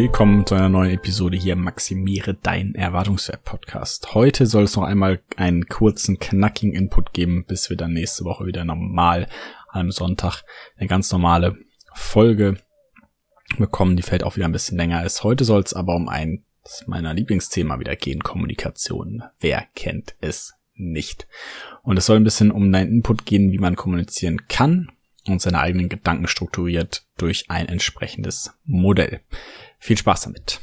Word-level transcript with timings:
Willkommen 0.00 0.46
zu 0.46 0.54
einer 0.54 0.68
neuen 0.68 0.92
Episode 0.92 1.36
hier 1.36 1.56
Maximiere 1.56 2.34
deinen 2.34 2.76
Erwartungswert 2.76 3.42
Podcast. 3.42 4.14
Heute 4.14 4.46
soll 4.46 4.62
es 4.62 4.76
noch 4.76 4.84
einmal 4.84 5.20
einen 5.34 5.66
kurzen, 5.66 6.20
knackigen 6.20 6.72
Input 6.72 7.12
geben, 7.12 7.44
bis 7.44 7.68
wir 7.68 7.76
dann 7.76 7.94
nächste 7.94 8.24
Woche 8.24 8.46
wieder 8.46 8.64
normal 8.64 9.26
am 9.70 9.90
Sonntag 9.90 10.44
eine 10.76 10.86
ganz 10.86 11.10
normale 11.10 11.56
Folge 11.94 12.58
bekommen. 13.58 13.96
Die 13.96 14.04
fällt 14.04 14.22
auch 14.22 14.36
wieder 14.36 14.46
ein 14.46 14.52
bisschen 14.52 14.78
länger 14.78 15.04
ist. 15.04 15.24
Heute 15.24 15.44
soll 15.44 15.62
es 15.62 15.74
aber 15.74 15.96
um 15.96 16.08
ein 16.08 16.44
meiner 16.86 17.12
Lieblingsthema 17.12 17.80
wieder 17.80 17.96
gehen, 17.96 18.22
Kommunikation. 18.22 19.24
Wer 19.40 19.66
kennt 19.74 20.14
es 20.20 20.54
nicht? 20.74 21.26
Und 21.82 21.96
es 21.96 22.06
soll 22.06 22.18
ein 22.18 22.24
bisschen 22.24 22.52
um 22.52 22.70
deinen 22.70 22.92
Input 22.92 23.26
gehen, 23.26 23.50
wie 23.50 23.58
man 23.58 23.74
kommunizieren 23.74 24.46
kann 24.46 24.92
und 25.32 25.42
seine 25.42 25.60
eigenen 25.60 25.88
Gedanken 25.88 26.28
strukturiert 26.28 27.04
durch 27.16 27.50
ein 27.50 27.68
entsprechendes 27.68 28.52
Modell. 28.64 29.20
Viel 29.78 29.96
Spaß 29.96 30.22
damit. 30.22 30.60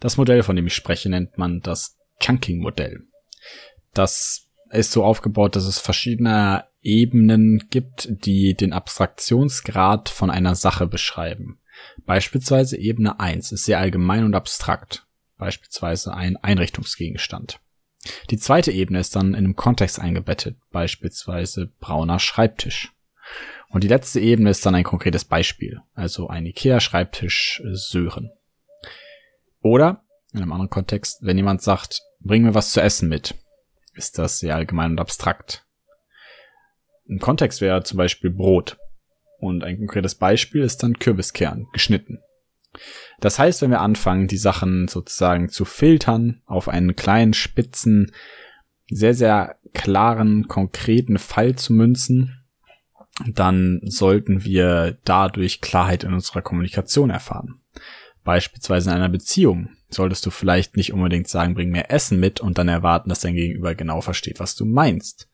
Das 0.00 0.16
Modell, 0.16 0.42
von 0.42 0.54
dem 0.54 0.66
ich 0.66 0.74
spreche, 0.74 1.08
nennt 1.08 1.38
man 1.38 1.60
das 1.60 1.98
Chunking-Modell. 2.20 3.04
Das 3.94 4.48
ist 4.70 4.92
so 4.92 5.04
aufgebaut, 5.04 5.56
dass 5.56 5.64
es 5.64 5.78
verschiedene 5.78 6.64
Ebenen 6.82 7.68
gibt, 7.70 8.08
die 8.24 8.54
den 8.54 8.72
Abstraktionsgrad 8.72 10.08
von 10.08 10.30
einer 10.30 10.54
Sache 10.54 10.86
beschreiben. 10.86 11.58
Beispielsweise 12.06 12.76
Ebene 12.76 13.18
1 13.18 13.52
ist 13.52 13.64
sehr 13.64 13.78
allgemein 13.78 14.24
und 14.24 14.34
abstrakt 14.34 15.07
beispielsweise 15.38 16.14
ein 16.14 16.36
Einrichtungsgegenstand. 16.36 17.60
Die 18.30 18.36
zweite 18.36 18.72
Ebene 18.72 19.00
ist 19.00 19.16
dann 19.16 19.28
in 19.28 19.36
einem 19.36 19.56
Kontext 19.56 19.98
eingebettet, 19.98 20.56
beispielsweise 20.70 21.72
brauner 21.80 22.18
Schreibtisch. 22.18 22.92
Und 23.70 23.84
die 23.84 23.88
letzte 23.88 24.20
Ebene 24.20 24.50
ist 24.50 24.64
dann 24.64 24.74
ein 24.74 24.84
konkretes 24.84 25.24
Beispiel, 25.24 25.80
also 25.94 26.28
ein 26.28 26.46
IKEA-Schreibtisch 26.46 27.62
äh, 27.64 27.74
Sören. 27.74 28.30
Oder, 29.60 30.04
in 30.32 30.40
einem 30.40 30.52
anderen 30.52 30.70
Kontext, 30.70 31.18
wenn 31.22 31.36
jemand 31.36 31.62
sagt, 31.62 32.00
bring 32.20 32.42
mir 32.42 32.54
was 32.54 32.72
zu 32.72 32.80
essen 32.80 33.08
mit, 33.08 33.34
ist 33.94 34.18
das 34.18 34.38
sehr 34.38 34.54
allgemein 34.54 34.92
und 34.92 35.00
abstrakt. 35.00 35.66
Ein 37.08 37.18
Kontext 37.18 37.60
wäre 37.60 37.82
zum 37.82 37.98
Beispiel 37.98 38.30
Brot. 38.30 38.78
Und 39.40 39.62
ein 39.62 39.78
konkretes 39.78 40.14
Beispiel 40.14 40.62
ist 40.62 40.82
dann 40.82 40.98
Kürbiskern, 40.98 41.68
geschnitten. 41.72 42.20
Das 43.20 43.38
heißt, 43.38 43.62
wenn 43.62 43.70
wir 43.70 43.80
anfangen, 43.80 44.28
die 44.28 44.36
Sachen 44.36 44.88
sozusagen 44.88 45.48
zu 45.48 45.64
filtern, 45.64 46.42
auf 46.46 46.68
einen 46.68 46.96
kleinen, 46.96 47.34
spitzen, 47.34 48.12
sehr, 48.90 49.14
sehr 49.14 49.56
klaren, 49.74 50.48
konkreten 50.48 51.18
Fall 51.18 51.56
zu 51.56 51.72
münzen, 51.72 52.34
dann 53.26 53.80
sollten 53.84 54.44
wir 54.44 54.98
dadurch 55.04 55.60
Klarheit 55.60 56.04
in 56.04 56.14
unserer 56.14 56.42
Kommunikation 56.42 57.10
erfahren. 57.10 57.60
Beispielsweise 58.22 58.90
in 58.90 58.96
einer 58.96 59.08
Beziehung 59.08 59.70
solltest 59.88 60.24
du 60.26 60.30
vielleicht 60.30 60.76
nicht 60.76 60.92
unbedingt 60.92 61.28
sagen, 61.28 61.54
bring 61.54 61.70
mir 61.70 61.90
Essen 61.90 62.20
mit 62.20 62.40
und 62.40 62.58
dann 62.58 62.68
erwarten, 62.68 63.08
dass 63.08 63.20
dein 63.20 63.34
Gegenüber 63.34 63.74
genau 63.74 64.02
versteht, 64.02 64.38
was 64.38 64.54
du 64.54 64.66
meinst. 64.66 65.30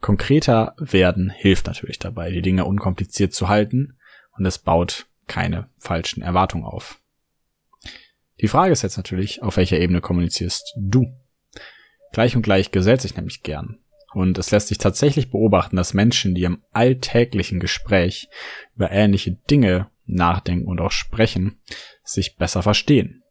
Konkreter 0.00 0.74
werden 0.78 1.30
hilft 1.30 1.66
natürlich 1.66 1.98
dabei, 1.98 2.30
die 2.30 2.42
Dinge 2.42 2.64
unkompliziert 2.64 3.34
zu 3.34 3.48
halten 3.48 3.98
und 4.36 4.46
es 4.46 4.58
baut 4.58 5.07
keine 5.28 5.68
falschen 5.78 6.22
Erwartungen 6.22 6.64
auf. 6.64 7.00
Die 8.40 8.48
Frage 8.48 8.72
ist 8.72 8.82
jetzt 8.82 8.96
natürlich, 8.96 9.42
auf 9.42 9.56
welcher 9.56 9.78
Ebene 9.78 10.00
kommunizierst 10.00 10.74
du? 10.76 11.06
Gleich 12.12 12.36
und 12.36 12.42
gleich 12.42 12.70
gesellt 12.70 13.00
sich 13.00 13.16
nämlich 13.16 13.42
gern. 13.42 13.78
Und 14.14 14.38
es 14.38 14.50
lässt 14.50 14.68
sich 14.68 14.78
tatsächlich 14.78 15.30
beobachten, 15.30 15.76
dass 15.76 15.94
Menschen, 15.94 16.34
die 16.34 16.44
im 16.44 16.62
alltäglichen 16.72 17.60
Gespräch 17.60 18.28
über 18.74 18.90
ähnliche 18.90 19.32
Dinge 19.32 19.90
nachdenken 20.06 20.66
und 20.66 20.80
auch 20.80 20.92
sprechen, 20.92 21.60
sich 22.02 22.36
besser 22.36 22.62
verstehen. 22.62 23.22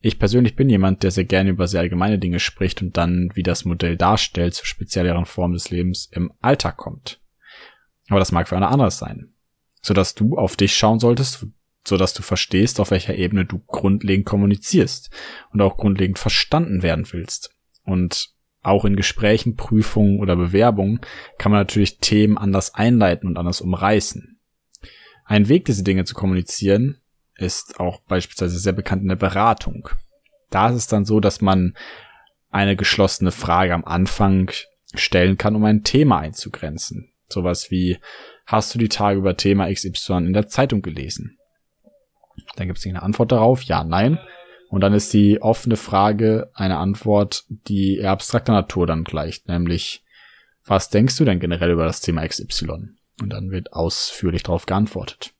Ich 0.00 0.18
persönlich 0.18 0.56
bin 0.56 0.70
jemand, 0.70 1.02
der 1.02 1.10
sehr 1.10 1.24
gerne 1.24 1.50
über 1.50 1.68
sehr 1.68 1.80
allgemeine 1.80 2.18
Dinge 2.18 2.40
spricht 2.40 2.80
und 2.80 2.96
dann, 2.96 3.30
wie 3.34 3.42
das 3.42 3.64
Modell 3.64 3.96
darstellt, 3.96 4.54
zu 4.54 4.64
spezielleren 4.64 5.26
Formen 5.26 5.54
des 5.54 5.70
Lebens 5.70 6.08
im 6.10 6.32
Alltag 6.40 6.78
kommt. 6.78 7.20
Aber 8.08 8.18
das 8.18 8.32
mag 8.32 8.48
für 8.48 8.56
eine 8.56 8.68
anderes 8.68 8.98
sein 8.98 9.34
sodass 9.82 10.14
du 10.14 10.36
auf 10.36 10.56
dich 10.56 10.76
schauen 10.76 11.00
solltest, 11.00 11.46
sodass 11.86 12.12
du 12.14 12.22
verstehst, 12.22 12.80
auf 12.80 12.90
welcher 12.90 13.14
Ebene 13.14 13.44
du 13.44 13.60
grundlegend 13.66 14.26
kommunizierst 14.26 15.10
und 15.52 15.60
auch 15.60 15.76
grundlegend 15.76 16.18
verstanden 16.18 16.82
werden 16.82 17.06
willst. 17.12 17.50
Und 17.84 18.30
auch 18.62 18.84
in 18.84 18.96
Gesprächen, 18.96 19.56
Prüfungen 19.56 20.18
oder 20.18 20.36
Bewerbungen 20.36 21.00
kann 21.38 21.52
man 21.52 21.60
natürlich 21.60 21.98
Themen 21.98 22.36
anders 22.36 22.74
einleiten 22.74 23.28
und 23.28 23.38
anders 23.38 23.60
umreißen. 23.60 24.38
Ein 25.24 25.48
Weg, 25.48 25.64
diese 25.64 25.84
Dinge 25.84 26.04
zu 26.04 26.14
kommunizieren, 26.14 27.00
ist 27.36 27.78
auch 27.78 28.00
beispielsweise 28.02 28.58
sehr 28.58 28.72
bekannt 28.72 29.02
in 29.02 29.08
der 29.08 29.16
Beratung. 29.16 29.88
Da 30.50 30.70
ist 30.70 30.76
es 30.76 30.86
dann 30.86 31.04
so, 31.04 31.20
dass 31.20 31.40
man 31.40 31.76
eine 32.50 32.76
geschlossene 32.76 33.30
Frage 33.30 33.74
am 33.74 33.84
Anfang 33.84 34.50
stellen 34.94 35.36
kann, 35.36 35.54
um 35.54 35.64
ein 35.64 35.84
Thema 35.84 36.18
einzugrenzen. 36.18 37.12
Sowas 37.28 37.70
wie, 37.70 37.98
hast 38.48 38.74
du 38.74 38.78
die 38.78 38.88
Tage 38.88 39.18
über 39.18 39.36
Thema 39.36 39.70
XY 39.70 40.14
in 40.26 40.32
der 40.32 40.48
Zeitung 40.48 40.80
gelesen? 40.80 41.38
Dann 42.56 42.66
gibt 42.66 42.78
es 42.78 42.86
eine 42.86 43.02
Antwort 43.02 43.30
darauf, 43.30 43.62
ja, 43.62 43.84
nein. 43.84 44.18
Und 44.70 44.80
dann 44.80 44.94
ist 44.94 45.12
die 45.12 45.42
offene 45.42 45.76
Frage 45.76 46.50
eine 46.54 46.78
Antwort, 46.78 47.44
die 47.48 47.98
eher 47.98 48.10
abstrakter 48.10 48.52
Natur 48.52 48.86
dann 48.86 49.04
gleicht, 49.04 49.48
nämlich, 49.48 50.02
was 50.64 50.88
denkst 50.88 51.16
du 51.18 51.24
denn 51.26 51.40
generell 51.40 51.70
über 51.70 51.84
das 51.84 52.00
Thema 52.00 52.26
XY? 52.26 52.94
Und 53.20 53.30
dann 53.30 53.50
wird 53.50 53.72
ausführlich 53.74 54.44
darauf 54.44 54.64
geantwortet. 54.64 55.34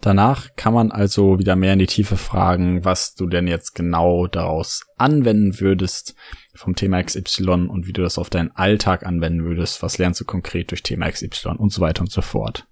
Danach 0.00 0.54
kann 0.56 0.72
man 0.72 0.92
also 0.92 1.38
wieder 1.38 1.56
mehr 1.56 1.74
in 1.74 1.78
die 1.78 1.86
Tiefe 1.86 2.16
fragen, 2.16 2.84
was 2.84 3.14
du 3.14 3.26
denn 3.26 3.46
jetzt 3.46 3.74
genau 3.74 4.28
daraus 4.28 4.86
anwenden 4.96 5.60
würdest 5.60 6.14
vom 6.56 6.74
Thema 6.74 7.02
XY 7.02 7.68
und 7.68 7.86
wie 7.86 7.92
du 7.92 8.02
das 8.02 8.18
auf 8.18 8.30
deinen 8.30 8.50
Alltag 8.56 9.04
anwenden 9.04 9.44
würdest, 9.44 9.82
was 9.82 9.98
lernst 9.98 10.20
du 10.20 10.24
konkret 10.24 10.70
durch 10.70 10.82
Thema 10.82 11.10
XY 11.10 11.50
und 11.58 11.72
so 11.72 11.80
weiter 11.80 12.02
und 12.02 12.10
so 12.10 12.22
fort. 12.22 12.66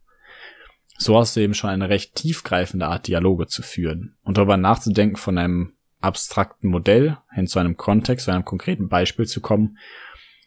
So 0.97 1.19
hast 1.19 1.37
du 1.37 1.41
eben 1.41 1.55
schon 1.55 1.71
eine 1.71 1.89
recht 1.89 2.15
tiefgreifende 2.15 2.87
Art, 2.87 3.09
Dialoge 3.09 3.47
zu 3.47 3.62
führen 3.62 4.17
und 4.22 4.39
darüber 4.39 4.56
nachzudenken, 4.56 5.17
von 5.17 5.39
einem 5.39 5.72
abstrakten 6.00 6.69
Modell 6.69 7.19
hin 7.33 7.47
zu 7.47 7.59
einem 7.59 7.77
Kontext, 7.77 8.27
zu 8.27 8.31
einem 8.31 8.45
konkreten 8.45 8.89
Beispiel 8.89 9.27
zu 9.27 9.41
kommen, 9.41 9.78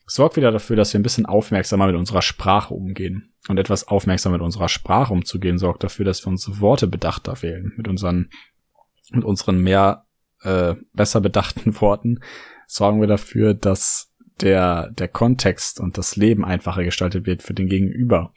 sorgt 0.06 0.38
wieder 0.38 0.52
dafür, 0.52 0.75
dass 0.75 0.94
wir 0.94 1.00
ein 1.00 1.04
bisschen 1.04 1.25
aufmerksamer 1.25 1.88
mit 1.88 1.96
unserer 1.96 2.22
Sprache 2.22 2.74
umgehen. 2.74 3.34
Und 3.50 3.58
etwas 3.58 3.88
aufmerksamer 3.88 4.38
mit 4.38 4.44
unserer 4.44 4.69
Sprache 4.69 5.14
umzugehen, 5.14 5.58
sorgt 5.58 5.84
dafür, 5.84 6.06
dass 6.06 6.25
wir 6.25 6.30
unsere 6.30 6.59
Worte 6.59 6.88
bedachter 6.88 7.42
wählen. 7.42 7.74
Mit 7.75 7.88
unseren, 7.88 8.30
mit 9.12 9.25
unseren 9.25 9.62
mehr 9.62 10.06
äh, 10.44 10.75
besser 10.94 11.19
bedachten 11.19 11.80
Worten 11.81 12.19
sorgen 12.68 13.02
wir 13.02 13.08
dafür, 13.08 13.54
dass 13.56 14.14
der, 14.42 14.92
der 14.92 15.08
Kontext 15.08 15.80
und 15.80 15.98
das 15.98 16.16
Leben 16.16 16.46
einfacher 16.46 16.84
gestaltet 16.84 17.26
wird 17.26 17.42
für 17.42 17.56
den 17.56 17.68
Gegenüber. 17.68 18.34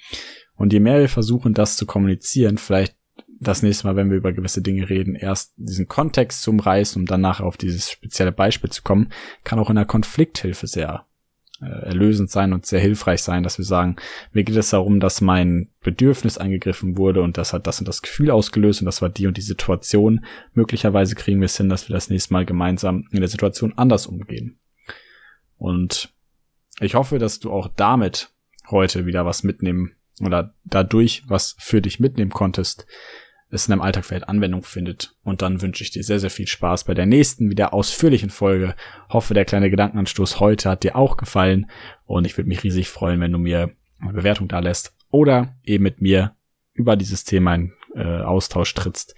Und 0.56 0.72
je 0.72 0.80
mehr 0.80 1.00
wir 1.00 1.08
versuchen, 1.08 1.52
das 1.52 1.76
zu 1.76 1.84
kommunizieren, 1.84 2.56
vielleicht 2.56 2.96
das 3.40 3.62
nächste 3.62 3.86
Mal, 3.86 3.96
wenn 3.96 4.10
wir 4.10 4.18
über 4.18 4.32
gewisse 4.32 4.62
Dinge 4.62 4.88
reden, 4.88 5.14
erst 5.14 5.54
diesen 5.56 5.88
Kontext 5.88 6.42
zu 6.42 6.50
umreißen, 6.50 7.00
um 7.00 7.06
dann 7.06 7.22
nachher 7.22 7.46
auf 7.46 7.56
dieses 7.56 7.90
spezielle 7.90 8.32
Beispiel 8.32 8.70
zu 8.70 8.82
kommen, 8.82 9.10
kann 9.44 9.58
auch 9.58 9.70
in 9.70 9.76
der 9.76 9.86
Konflikthilfe 9.86 10.66
sehr 10.66 11.06
erlösend 11.60 12.30
sein 12.30 12.52
und 12.52 12.64
sehr 12.64 12.80
hilfreich 12.80 13.22
sein, 13.22 13.42
dass 13.42 13.58
wir 13.58 13.64
sagen, 13.64 13.96
mir 14.32 14.44
geht 14.44 14.56
es 14.56 14.70
darum, 14.70 14.98
dass 14.98 15.20
mein 15.20 15.68
Bedürfnis 15.82 16.38
angegriffen 16.38 16.96
wurde 16.96 17.22
und 17.22 17.36
das 17.36 17.52
hat 17.52 17.66
das 17.66 17.78
und 17.80 17.88
das 17.88 18.02
Gefühl 18.02 18.30
ausgelöst 18.30 18.80
und 18.80 18.86
das 18.86 19.02
war 19.02 19.10
die 19.10 19.26
und 19.26 19.36
die 19.36 19.42
Situation. 19.42 20.24
Möglicherweise 20.54 21.14
kriegen 21.14 21.40
wir 21.40 21.46
es 21.46 21.56
hin, 21.56 21.68
dass 21.68 21.88
wir 21.88 21.94
das 21.94 22.08
nächste 22.08 22.32
Mal 22.32 22.46
gemeinsam 22.46 23.06
in 23.10 23.20
der 23.20 23.28
Situation 23.28 23.74
anders 23.76 24.06
umgehen. 24.06 24.58
Und 25.56 26.14
ich 26.80 26.94
hoffe, 26.94 27.18
dass 27.18 27.40
du 27.40 27.52
auch 27.52 27.68
damit 27.68 28.30
heute 28.70 29.04
wieder 29.04 29.26
was 29.26 29.42
mitnehmen 29.42 29.92
oder 30.20 30.54
dadurch 30.64 31.24
was 31.26 31.56
für 31.58 31.82
dich 31.82 32.00
mitnehmen 32.00 32.30
konntest, 32.30 32.86
es 33.50 33.66
in 33.66 33.72
deinem 33.72 33.82
Alltag 33.82 34.04
vielleicht 34.04 34.28
Anwendung 34.28 34.62
findet. 34.62 35.16
Und 35.22 35.42
dann 35.42 35.60
wünsche 35.60 35.82
ich 35.82 35.90
dir 35.90 36.04
sehr, 36.04 36.20
sehr 36.20 36.30
viel 36.30 36.46
Spaß 36.46 36.84
bei 36.84 36.94
der 36.94 37.06
nächsten, 37.06 37.50
wieder 37.50 37.74
ausführlichen 37.74 38.30
Folge. 38.30 38.74
Hoffe, 39.08 39.34
der 39.34 39.44
kleine 39.44 39.70
Gedankenanstoß 39.70 40.40
heute 40.40 40.70
hat 40.70 40.84
dir 40.84 40.96
auch 40.96 41.16
gefallen. 41.16 41.70
Und 42.06 42.26
ich 42.26 42.36
würde 42.36 42.48
mich 42.48 42.62
riesig 42.62 42.88
freuen, 42.88 43.20
wenn 43.20 43.32
du 43.32 43.38
mir 43.38 43.70
eine 43.98 44.12
Bewertung 44.12 44.48
da 44.48 44.60
lässt 44.60 44.94
oder 45.10 45.56
eben 45.64 45.84
mit 45.84 46.00
mir 46.00 46.34
über 46.72 46.96
dieses 46.96 47.24
Thema 47.24 47.54
in 47.54 47.72
äh, 47.94 48.02
Austausch 48.02 48.72
trittst. 48.74 49.14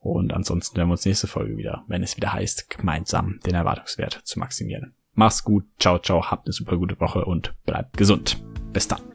Und 0.00 0.32
ansonsten 0.32 0.76
werden 0.76 0.88
wir 0.88 0.92
uns 0.92 1.04
nächste 1.04 1.26
Folge 1.26 1.56
wieder, 1.56 1.84
wenn 1.88 2.02
es 2.02 2.16
wieder 2.16 2.32
heißt, 2.32 2.70
gemeinsam 2.70 3.40
den 3.44 3.54
Erwartungswert 3.54 4.20
zu 4.24 4.38
maximieren. 4.38 4.94
Mach's 5.12 5.42
gut, 5.42 5.64
ciao, 5.78 5.98
ciao, 5.98 6.30
habt 6.30 6.46
eine 6.46 6.52
super 6.52 6.76
gute 6.76 7.00
Woche 7.00 7.24
und 7.24 7.54
bleibt 7.66 7.96
gesund. 7.96 8.42
Bis 8.72 8.86
dann. 8.86 9.07